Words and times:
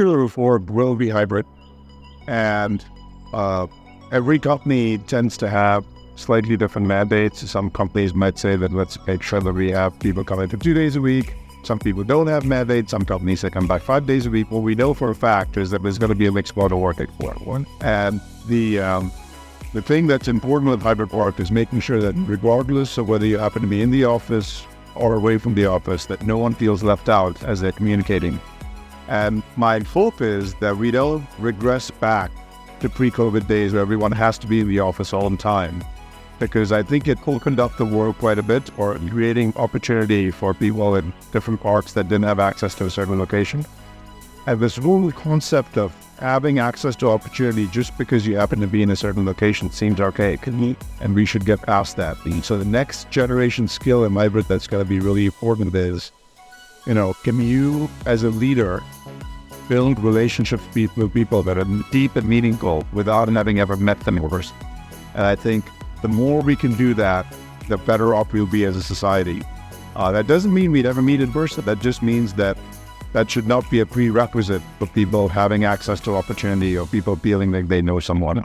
future 0.00 0.40
work 0.40 0.62
will 0.70 0.94
be 0.94 1.10
hybrid, 1.10 1.44
and 2.26 2.84
uh, 3.34 3.66
every 4.12 4.38
company 4.38 4.96
tends 4.96 5.36
to 5.36 5.46
have 5.48 5.84
slightly 6.16 6.56
different 6.56 6.86
mandates. 6.88 7.48
Some 7.50 7.70
companies 7.70 8.14
might 8.14 8.38
say 8.38 8.56
that 8.56 8.72
let's 8.72 8.98
make 9.06 9.22
sure 9.22 9.40
that 9.40 9.52
we 9.52 9.70
have 9.72 9.98
people 10.00 10.24
come 10.24 10.40
in 10.40 10.48
for 10.48 10.56
two 10.56 10.72
days 10.72 10.96
a 10.96 11.02
week. 11.02 11.34
Some 11.64 11.78
people 11.78 12.02
don't 12.02 12.28
have 12.28 12.46
mandates. 12.46 12.92
Some 12.92 13.04
companies 13.04 13.42
that 13.42 13.52
come 13.52 13.66
back 13.66 13.82
five 13.82 14.06
days 14.06 14.24
a 14.24 14.30
week. 14.30 14.50
What 14.50 14.62
we 14.62 14.74
know 14.74 14.94
for 14.94 15.10
a 15.10 15.14
fact 15.14 15.58
is 15.58 15.70
that 15.70 15.82
there's 15.82 15.98
going 15.98 16.08
to 16.08 16.16
be 16.16 16.26
a 16.26 16.32
mixed 16.32 16.56
model 16.56 16.80
working 16.80 17.08
for 17.20 17.34
everyone. 17.34 17.66
And 17.82 18.22
the 18.46 18.80
um, 18.80 19.12
the 19.74 19.82
thing 19.82 20.06
that's 20.06 20.28
important 20.28 20.70
with 20.70 20.80
hybrid 20.80 21.12
work 21.12 21.38
is 21.38 21.50
making 21.50 21.80
sure 21.80 22.00
that 22.00 22.14
regardless 22.26 22.96
of 22.96 23.06
whether 23.06 23.26
you 23.26 23.36
happen 23.36 23.60
to 23.60 23.68
be 23.68 23.82
in 23.82 23.90
the 23.90 24.04
office 24.04 24.66
or 24.94 25.14
away 25.14 25.36
from 25.36 25.54
the 25.54 25.66
office, 25.66 26.06
that 26.06 26.22
no 26.22 26.38
one 26.38 26.54
feels 26.54 26.82
left 26.82 27.10
out 27.10 27.42
as 27.44 27.60
they're 27.60 27.72
communicating. 27.72 28.40
And 29.08 29.42
my 29.56 29.80
hope 29.80 30.20
is 30.20 30.54
that 30.54 30.76
we 30.76 30.90
don't 30.90 31.26
regress 31.38 31.90
back 31.90 32.30
to 32.80 32.88
pre-COVID 32.88 33.46
days 33.46 33.72
where 33.72 33.82
everyone 33.82 34.12
has 34.12 34.38
to 34.38 34.46
be 34.46 34.60
in 34.60 34.68
the 34.68 34.80
office 34.80 35.12
all 35.12 35.28
the 35.28 35.36
time 35.36 35.84
because 36.38 36.72
I 36.72 36.82
think 36.82 37.06
it 37.06 37.18
opened 37.28 37.60
up 37.60 37.76
the 37.76 37.84
world 37.84 38.16
quite 38.18 38.38
a 38.38 38.42
bit 38.42 38.70
or 38.78 38.98
creating 39.10 39.52
opportunity 39.56 40.30
for 40.30 40.54
people 40.54 40.96
in 40.96 41.12
different 41.32 41.60
parts 41.60 41.92
that 41.92 42.08
didn't 42.08 42.24
have 42.24 42.40
access 42.40 42.74
to 42.76 42.86
a 42.86 42.90
certain 42.90 43.18
location. 43.18 43.64
And 44.46 44.58
this 44.58 44.76
whole 44.78 45.12
concept 45.12 45.76
of 45.76 45.94
having 46.18 46.58
access 46.58 46.96
to 46.96 47.10
opportunity 47.10 47.66
just 47.66 47.96
because 47.98 48.26
you 48.26 48.36
happen 48.36 48.58
to 48.60 48.66
be 48.66 48.82
in 48.82 48.90
a 48.90 48.96
certain 48.96 49.26
location 49.26 49.70
seems 49.70 50.00
archaic. 50.00 50.46
And 50.46 51.14
we 51.14 51.26
should 51.26 51.44
get 51.44 51.60
past 51.60 51.96
that. 51.96 52.16
So 52.42 52.56
the 52.56 52.64
next 52.64 53.10
generation 53.10 53.68
skill 53.68 54.04
in 54.04 54.14
hybrid 54.14 54.46
that's 54.46 54.66
going 54.66 54.82
to 54.82 54.88
be 54.88 54.98
really 54.98 55.26
important 55.26 55.74
is, 55.74 56.10
you 56.86 56.94
know, 56.94 57.14
can 57.22 57.40
you 57.40 57.88
as 58.06 58.22
a 58.22 58.30
leader 58.30 58.82
build 59.68 59.98
relationships 60.00 60.62
with 60.74 61.14
people 61.14 61.42
that 61.42 61.58
are 61.58 61.66
deep 61.90 62.16
and 62.16 62.28
meaningful 62.28 62.84
without 62.92 63.28
having 63.28 63.60
ever 63.60 63.76
met 63.76 64.00
them 64.00 64.28
first? 64.28 64.52
And 65.14 65.24
I 65.24 65.34
think 65.34 65.64
the 66.02 66.08
more 66.08 66.40
we 66.40 66.56
can 66.56 66.74
do 66.74 66.94
that, 66.94 67.26
the 67.68 67.76
better 67.76 68.14
off 68.14 68.32
we'll 68.32 68.46
be 68.46 68.64
as 68.64 68.76
a 68.76 68.82
society. 68.82 69.42
Uh, 69.96 70.10
that 70.12 70.26
doesn't 70.26 70.52
mean 70.54 70.72
we'd 70.72 70.86
ever 70.86 71.02
meet 71.02 71.20
in 71.20 71.32
person. 71.32 71.64
That 71.64 71.80
just 71.80 72.02
means 72.02 72.34
that 72.34 72.56
that 73.12 73.30
should 73.30 73.46
not 73.46 73.68
be 73.70 73.80
a 73.80 73.86
prerequisite 73.86 74.62
for 74.78 74.86
people 74.86 75.28
having 75.28 75.64
access 75.64 76.00
to 76.00 76.16
opportunity 76.16 76.78
or 76.78 76.86
people 76.86 77.16
feeling 77.16 77.50
like 77.50 77.68
they 77.68 77.82
know 77.82 78.00
someone. 78.00 78.42